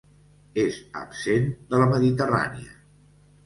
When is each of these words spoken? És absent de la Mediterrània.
És 0.63 0.79
absent 1.03 1.47
de 1.75 1.85
la 1.85 1.91
Mediterrània. 1.95 2.77